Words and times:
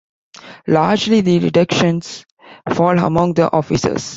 Largely, 0.67 1.21
the 1.21 1.37
reductions 1.37 2.25
fall 2.73 2.97
among 2.97 3.35
the 3.35 3.51
officers. 3.55 4.09